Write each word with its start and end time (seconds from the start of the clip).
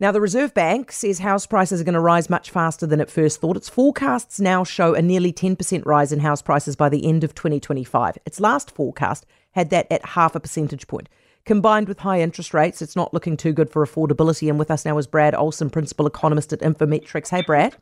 Now, 0.00 0.12
the 0.12 0.20
Reserve 0.20 0.54
Bank 0.54 0.92
says 0.92 1.18
house 1.18 1.44
prices 1.44 1.80
are 1.80 1.84
going 1.84 1.94
to 1.94 2.00
rise 2.00 2.30
much 2.30 2.50
faster 2.50 2.86
than 2.86 3.00
it 3.00 3.10
first 3.10 3.40
thought. 3.40 3.56
Its 3.56 3.68
forecasts 3.68 4.38
now 4.38 4.62
show 4.62 4.94
a 4.94 5.02
nearly 5.02 5.32
10% 5.32 5.84
rise 5.84 6.12
in 6.12 6.20
house 6.20 6.40
prices 6.40 6.76
by 6.76 6.88
the 6.88 7.04
end 7.04 7.24
of 7.24 7.34
2025. 7.34 8.16
Its 8.24 8.38
last 8.38 8.70
forecast 8.70 9.26
had 9.52 9.70
that 9.70 9.88
at 9.90 10.04
half 10.04 10.36
a 10.36 10.40
percentage 10.40 10.86
point. 10.86 11.08
Combined 11.44 11.88
with 11.88 11.98
high 11.98 12.20
interest 12.20 12.54
rates, 12.54 12.80
it's 12.80 12.94
not 12.94 13.12
looking 13.12 13.36
too 13.36 13.52
good 13.52 13.70
for 13.70 13.84
affordability. 13.84 14.48
And 14.48 14.56
with 14.56 14.70
us 14.70 14.84
now 14.84 14.98
is 14.98 15.08
Brad 15.08 15.34
Olsen, 15.34 15.68
Principal 15.68 16.06
Economist 16.06 16.52
at 16.52 16.60
Infometrics. 16.60 17.30
Hey, 17.30 17.42
Brad. 17.42 17.74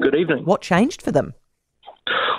Good 0.00 0.14
evening. 0.14 0.44
What 0.44 0.60
changed 0.60 1.02
for 1.02 1.10
them? 1.10 1.34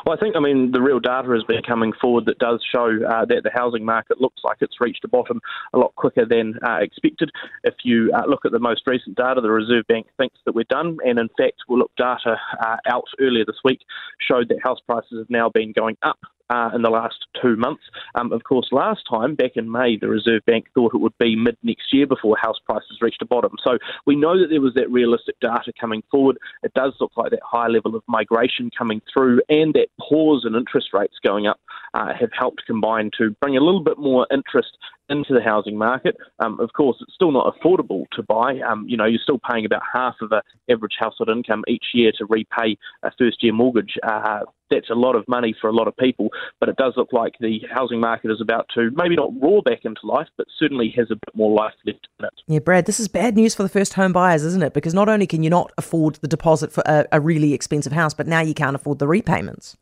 Well, 0.06 0.16
I 0.16 0.20
think, 0.20 0.36
I 0.36 0.40
mean, 0.40 0.72
the 0.72 0.82
real 0.82 1.00
data 1.00 1.30
has 1.30 1.44
been 1.44 1.62
coming 1.62 1.94
forward 2.02 2.26
that 2.26 2.40
does 2.40 2.64
show 2.72 3.00
uh, 3.08 3.26
that 3.26 3.42
the 3.44 3.52
housing 3.54 3.86
market 3.86 4.20
looks 4.20 4.42
like 4.44 4.58
it's 4.62 4.82
reached 4.82 5.04
a 5.04 5.08
bottom 5.08 5.42
a 5.74 5.78
lot 5.78 5.94
quicker 5.96 6.26
than 6.26 6.58
uh, 6.68 6.78
expected. 6.82 7.30
If 7.64 7.76
you 7.84 8.12
uh, 8.16 8.26
look 8.28 8.46
at 8.46 8.52
the 8.52 8.60
most 8.60 8.82
recent 8.88 9.16
data, 9.16 9.42
the 9.42 9.52
Reserve 9.52 9.86
Bank 9.88 10.08
thinks 10.18 10.38
that 10.46 10.56
we're 10.56 10.66
done, 10.70 10.98
and 11.06 11.20
in 11.20 11.30
fact, 11.38 11.58
we'll 11.68 11.80
look 11.80 11.92
data 11.98 12.38
uh, 12.59 12.78
out 12.88 13.06
earlier 13.20 13.45
this 13.45 13.59
week 13.64 13.82
showed 14.20 14.50
that 14.50 14.58
house 14.64 14.80
prices 14.86 15.20
have 15.20 15.30
now 15.30 15.50
been 15.50 15.72
going 15.72 15.98
up 16.04 16.18
uh, 16.52 16.70
in 16.76 16.82
the 16.82 16.90
last 16.90 17.26
two 17.41 17.55
months. 17.55 17.84
Um, 18.16 18.32
of 18.34 18.44
course, 18.44 18.68
last 18.72 19.02
time, 19.09 19.36
back 19.36 19.52
in 19.55 19.72
May, 19.72 19.98
the 19.98 20.09
Reserve 20.09 20.42
Bank 20.46 20.66
thought 20.73 20.94
it 20.94 21.00
would 21.00 21.18
be 21.18 21.36
mid 21.36 21.58
next 21.64 21.94
year 21.94 22.05
before 22.05 22.36
house 22.38 22.59
prices 22.66 23.00
reached 23.02 23.22
a 23.22 23.26
bottom. 23.26 23.54
So 23.64 23.78
we 24.05 24.16
know 24.16 24.38
that 24.40 24.48
there 24.50 24.62
was 24.62 24.73
that 24.76 24.92
realistic 24.92 25.40
data 25.40 25.72
coming 25.80 26.04
forward. 26.12 26.38
It 26.64 26.73
does 26.73 26.94
look 27.00 27.12
like 27.16 27.32
that 27.32 27.40
high 27.44 27.68
level 27.68 27.95
of 27.95 28.04
migration 28.08 28.70
coming 28.78 29.02
through 29.12 29.42
and 29.50 29.73
that 29.73 29.88
pause 30.00 30.44
in 30.45 30.56
interest 30.56 30.90
rates 30.94 31.16
going 31.26 31.48
up 31.48 31.59
uh, 31.94 32.13
have 32.20 32.30
helped 32.38 32.63
combine 32.66 33.12
to 33.18 33.31
bring 33.41 33.58
a 33.58 33.62
little 33.62 33.84
bit 33.84 33.98
more 33.98 34.27
interest 34.31 34.77
into 35.09 35.34
the 35.34 35.41
housing 35.41 35.77
market. 35.77 36.16
Um, 36.40 36.59
of 36.59 36.72
course, 36.73 36.98
it's 37.02 37.14
still 37.14 37.31
not 37.31 37.54
affordable 37.54 38.05
to 38.14 38.23
buy. 38.23 38.59
Um, 38.62 38.86
you 38.88 38.95
know, 38.95 39.05
you're 39.05 39.20
still 39.22 39.40
paying 39.52 39.66
about 39.66 39.81
half 39.94 40.16
of 40.22 40.31
an 40.31 40.41
average 40.70 40.95
household 40.98 41.30
income 41.30 41.64
each 41.67 41.86
year 41.94 42.12
to 42.17 42.26
repay 42.26 42.77
a 43.03 43.12
first 43.19 43.44
year 43.44 43.53
mortgage. 43.53 43.97
Uh, 44.03 44.39
that's 44.69 44.89
a 44.89 44.95
lot 44.95 45.17
of 45.17 45.28
money 45.28 45.53
for 45.59 45.69
a 45.69 45.73
lot 45.73 45.89
of 45.89 45.97
people, 45.97 46.30
but 46.62 46.69
it 46.69 46.78
does 46.78 46.94
look 46.95 47.12
like 47.12 47.34
the 47.42 47.59
housing 47.69 48.00
market 48.00 48.31
is 48.31 48.39
about 48.39 48.67
to 48.73 48.89
maybe 48.95 49.17
not 49.17 49.30
roar 49.42 49.62
back 49.62 49.84
into 49.84 50.00
life, 50.06 50.28
but 50.38 50.47
certainly 50.58 50.94
has 50.95 51.08
a 51.12 51.16
bit 51.16 51.36
more 51.36 51.53
life 51.53 51.73
left 51.86 52.08
in 52.19 52.25
it. 52.25 52.34
Yeah, 52.47 52.59
Brad, 52.59 52.86
this 52.86 53.00
is 53.00 53.09
bad 53.09 53.36
news 53.36 53.53
for 53.53 53.64
the 53.64 53.69
first 53.69 53.95
home 53.95 54.14
buyers, 54.14 54.45
isn't 54.45 54.64
it? 54.64 54.73
Because 54.73 54.94
not 54.94 55.09
only 55.09 55.28
can 55.28 55.44
you 55.44 55.50
not 55.50 55.73
afford 55.78 56.16
the 56.22 56.28
deposit 56.28 56.72
for 56.72 56.84
a, 56.86 57.06
a 57.12 57.19
really 57.19 57.53
expensive 57.53 57.92
house, 57.92 58.14
but 58.14 58.28
now 58.28 58.39
you 58.39 58.53
can't 58.53 58.78
afford 58.78 59.00
the 59.00 59.08
repayments. 59.08 59.75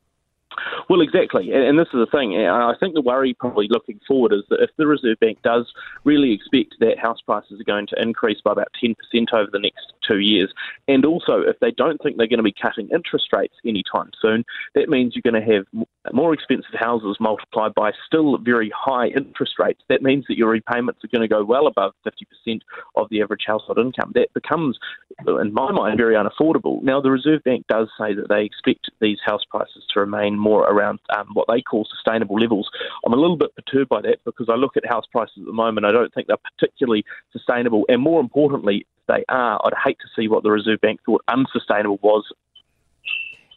Well, 0.90 1.02
exactly, 1.02 1.52
and, 1.54 1.78
this 1.78 1.88
is 1.94 2.00
the 2.00 2.08
thing. 2.12 2.36
I 2.36 2.74
think 2.80 2.96
the 2.96 3.02
worry, 3.02 3.36
probably 3.36 3.68
looking 3.70 4.00
forward, 4.08 4.34
is 4.34 4.42
that 4.50 4.60
if 4.60 4.72
the 4.76 4.88
Reserve 4.88 5.20
Bank 5.20 5.38
does 5.44 5.72
really 6.04 6.34
expect 6.34 6.74
that 6.80 6.98
house 6.98 7.22
prices 7.22 7.62
are 7.62 7.64
going 7.64 7.86
to 7.88 8.02
increase 8.02 8.42
by 8.44 8.54
about 8.54 8.70
ten 8.82 8.96
percent 8.96 9.30
over 9.32 9.50
the 9.52 9.60
next 9.60 9.94
two 10.08 10.18
years, 10.18 10.52
and 10.88 11.06
also 11.06 11.42
if 11.42 11.60
they 11.60 11.70
don't 11.70 12.02
think 12.02 12.18
they're 12.18 12.26
going 12.26 12.40
to 12.40 12.44
be 12.44 12.52
cutting 12.60 12.90
interest 12.92 13.28
rates 13.32 13.54
anytime 13.64 14.10
soon, 14.20 14.44
that 14.74 14.90
means 14.90 15.14
you're 15.14 15.32
going 15.32 15.40
to 15.40 15.54
have 15.54 15.66
more 16.12 16.34
expensive 16.34 16.74
houses 16.74 17.18
multiplied 17.20 17.76
by 17.76 17.92
still 18.08 18.40
very 18.40 18.72
high 18.76 19.10
interest 19.10 19.60
rates. 19.60 19.84
That 19.90 20.02
means 20.02 20.26
that 20.28 20.38
your 20.38 20.50
repayments 20.50 21.04
are 21.04 21.10
going 21.10 21.22
to 21.22 21.28
go 21.28 21.46
well 21.46 21.68
above 21.68 21.94
fifty 22.04 22.26
percent 22.26 22.64
of 22.96 23.08
the 23.12 23.22
average 23.22 23.44
household 23.46 23.78
income. 23.78 24.12
That 24.16 24.34
becomes, 24.34 24.80
in 25.28 25.54
my 25.54 25.72
mind, 25.72 25.98
very 25.98 26.16
unaffordable. 26.16 26.82
Now, 26.82 27.00
the 27.00 27.12
Reserve 27.12 27.44
Bank 27.44 27.68
does 27.68 27.90
say 28.00 28.16
that 28.16 28.28
they 28.28 28.44
expect 28.44 28.90
these 29.00 29.20
house 29.24 29.46
prices 29.48 29.86
to 29.94 30.00
remain 30.00 30.36
more 30.36 30.64
around 30.64 30.79
um, 30.86 31.28
what 31.34 31.48
they 31.48 31.62
call 31.62 31.88
sustainable 31.90 32.38
levels. 32.38 32.70
I'm 33.06 33.14
a 33.14 33.18
little 33.18 33.38
bit 33.38 33.56
perturbed 33.56 33.90
by 33.90 34.02
that 34.02 34.24
because 34.26 34.48
I 34.50 34.56
look 34.56 34.78
at 34.78 34.86
house 34.86 35.06
prices 35.12 35.38
at 35.40 35.46
the 35.46 35.54
moment. 35.54 35.86
I 35.86 35.92
don't 35.92 36.14
think 36.14 36.28
they're 36.28 36.38
particularly 36.58 37.06
sustainable, 37.32 37.86
and 37.90 38.02
more 38.02 38.20
importantly, 38.20 38.86
they 39.08 39.24
are. 39.30 39.60
I'd 39.66 39.74
hate 39.84 39.98
to 40.00 40.08
see 40.16 40.28
what 40.28 40.44
the 40.44 40.52
Reserve 40.52 40.82
Bank 40.82 41.00
thought 41.06 41.24
unsustainable 41.28 42.00
was 42.02 42.24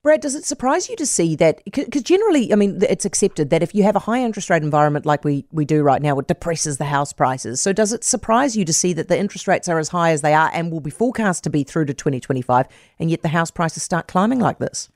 Brad, 0.03 0.21
does 0.21 0.35
it 0.35 0.45
surprise 0.45 0.89
you 0.89 0.97
to 0.97 1.07
see 1.07 1.37
that? 1.37 1.63
Because 1.65 2.03
generally, 2.03 2.53
I 2.53 2.57
mean, 2.57 2.83
it's 2.89 3.05
accepted 3.05 3.51
that 3.51 3.63
if 3.63 3.73
you 3.73 3.85
have 3.85 3.95
a 3.95 4.01
high 4.01 4.21
interest 4.21 4.51
rate 4.51 4.65
environment 4.65 5.07
like 5.07 5.25
we, 5.25 5.45
we 5.53 5.65
do 5.65 5.85
right 5.85 6.03
now, 6.03 6.19
it 6.19 6.27
depresses 6.27 6.79
the 6.79 6.87
house 6.87 7.13
prices. 7.13 7.61
So, 7.61 7.73
does 7.73 7.93
it 7.93 8.03
surprise 8.03 8.57
you 8.57 8.65
to 8.65 8.73
see 8.73 8.93
that 8.95 9.07
the 9.07 9.17
interest 9.17 9.47
rates 9.47 9.69
are 9.69 9.79
as 9.79 9.91
high 9.91 10.11
as 10.11 10.21
they 10.21 10.35
are 10.35 10.51
and 10.53 10.73
will 10.73 10.81
be 10.81 10.91
forecast 10.91 11.45
to 11.45 11.51
be 11.51 11.63
through 11.63 11.85
to 11.85 11.95
2025, 11.95 12.67
and 12.99 13.13
yet 13.13 13.23
the 13.23 13.29
house 13.29 13.53
prices 13.53 13.85
start 13.85 14.09
climbing 14.09 14.41
like 14.41 14.59
this? 14.59 14.91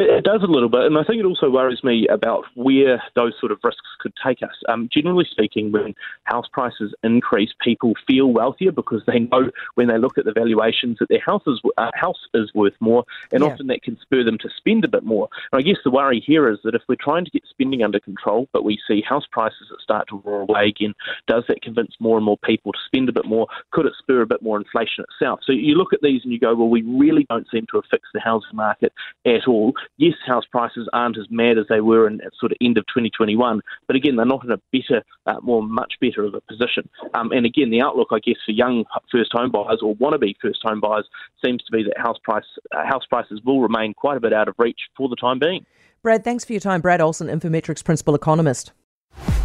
It 0.00 0.22
does 0.22 0.44
a 0.44 0.46
little 0.46 0.68
bit, 0.68 0.82
and 0.82 0.96
I 0.96 1.02
think 1.02 1.18
it 1.18 1.26
also 1.26 1.50
worries 1.50 1.82
me 1.82 2.06
about 2.06 2.44
where 2.54 3.02
those 3.16 3.32
sort 3.40 3.50
of 3.50 3.58
risks 3.64 3.80
could 3.98 4.12
take 4.24 4.44
us. 4.44 4.54
Um, 4.68 4.88
generally 4.92 5.26
speaking, 5.28 5.72
when 5.72 5.92
house 6.22 6.46
prices 6.52 6.94
increase, 7.02 7.50
people 7.60 7.94
feel 8.06 8.28
wealthier 8.28 8.70
because 8.70 9.02
they 9.08 9.18
know 9.18 9.50
when 9.74 9.88
they 9.88 9.98
look 9.98 10.16
at 10.16 10.24
the 10.24 10.32
valuations 10.32 10.98
that 11.00 11.08
their 11.08 11.20
house 11.26 11.42
is, 11.48 11.60
uh, 11.78 11.90
house 11.94 12.28
is 12.32 12.48
worth 12.54 12.74
more, 12.78 13.02
and 13.32 13.42
yeah. 13.42 13.48
often 13.48 13.66
that 13.66 13.82
can 13.82 13.98
spur 14.00 14.22
them 14.22 14.38
to 14.38 14.48
spend 14.56 14.84
a 14.84 14.88
bit 14.88 15.02
more. 15.02 15.28
And 15.50 15.58
I 15.58 15.62
guess 15.62 15.78
the 15.82 15.90
worry 15.90 16.22
here 16.24 16.48
is 16.48 16.60
that 16.62 16.76
if 16.76 16.82
we're 16.88 16.94
trying 16.94 17.24
to 17.24 17.30
get 17.32 17.42
spending 17.50 17.82
under 17.82 17.98
control, 17.98 18.46
but 18.52 18.62
we 18.62 18.78
see 18.86 19.02
house 19.02 19.26
prices 19.32 19.66
that 19.68 19.80
start 19.82 20.06
to 20.10 20.22
roar 20.24 20.42
away 20.42 20.68
again, 20.68 20.94
does 21.26 21.42
that 21.48 21.60
convince 21.60 21.96
more 21.98 22.16
and 22.16 22.24
more 22.24 22.38
people 22.44 22.70
to 22.70 22.78
spend 22.86 23.08
a 23.08 23.12
bit 23.12 23.26
more? 23.26 23.48
Could 23.72 23.86
it 23.86 23.94
spur 23.98 24.22
a 24.22 24.26
bit 24.26 24.42
more 24.42 24.58
inflation 24.58 25.04
itself? 25.10 25.40
So 25.42 25.50
you 25.50 25.74
look 25.74 25.92
at 25.92 26.02
these 26.02 26.20
and 26.22 26.32
you 26.32 26.38
go, 26.38 26.54
well, 26.54 26.68
we 26.68 26.82
really 26.82 27.26
don't 27.28 27.48
seem 27.50 27.66
to 27.72 27.78
have 27.78 27.90
fixed 27.90 28.12
the 28.14 28.20
housing 28.20 28.54
market 28.54 28.92
at 29.26 29.48
all 29.48 29.72
yes, 29.96 30.14
house 30.26 30.44
prices 30.50 30.88
aren't 30.92 31.18
as 31.18 31.26
mad 31.30 31.58
as 31.58 31.66
they 31.68 31.80
were 31.80 32.06
in 32.06 32.20
at 32.20 32.32
sort 32.38 32.52
of 32.52 32.58
end 32.60 32.78
of 32.78 32.84
2021, 32.86 33.60
but 33.86 33.96
again, 33.96 34.16
they're 34.16 34.26
not 34.26 34.44
in 34.44 34.50
a 34.50 34.58
better, 34.72 35.02
uh, 35.26 35.40
more 35.42 35.62
much 35.62 35.94
better 36.00 36.24
of 36.24 36.34
a 36.34 36.40
position. 36.42 36.88
Um, 37.14 37.32
and 37.32 37.46
again, 37.46 37.70
the 37.70 37.80
outlook, 37.80 38.08
I 38.12 38.18
guess, 38.18 38.36
for 38.44 38.52
young 38.52 38.84
first 39.10 39.32
home 39.32 39.50
buyers 39.50 39.80
or 39.82 39.96
wannabe 39.96 40.34
first 40.40 40.60
home 40.62 40.80
buyers 40.80 41.08
seems 41.44 41.62
to 41.64 41.72
be 41.72 41.82
that 41.84 41.98
house 41.98 42.18
price 42.22 42.44
uh, 42.76 42.84
house 42.86 43.04
prices 43.06 43.40
will 43.44 43.60
remain 43.60 43.94
quite 43.94 44.16
a 44.16 44.20
bit 44.20 44.32
out 44.32 44.48
of 44.48 44.54
reach 44.58 44.80
for 44.96 45.08
the 45.08 45.16
time 45.16 45.38
being. 45.38 45.64
Brad, 46.02 46.24
thanks 46.24 46.44
for 46.44 46.52
your 46.52 46.60
time. 46.60 46.80
Brad 46.80 47.00
Olsen, 47.00 47.28
Infometrics 47.28 47.82
Principal 47.82 48.14
Economist. 48.14 48.72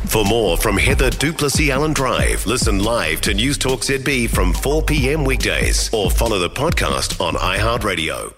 For 0.06 0.24
more 0.26 0.58
from 0.58 0.78
Heather 0.78 1.09
du 1.09 1.34
Plessis-Allan 1.34 1.94
Drive, 1.94 2.46
listen 2.46 2.84
live 2.84 3.22
to 3.22 3.34
News 3.34 3.58
Talk 3.58 3.80
ZB 3.80 4.30
from 4.30 4.53
4 4.53 4.84
p.m. 4.84 5.26
weekdays 5.26 5.92
or 5.92 6.12
follow 6.12 6.38
the 6.38 6.50
podcast 6.50 7.20
on 7.20 7.34
iHeartRadio. 7.34 8.34